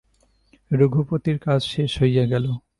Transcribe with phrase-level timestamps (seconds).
[0.71, 2.45] রঘুপতির কাজ শেষ হইয়া গেল।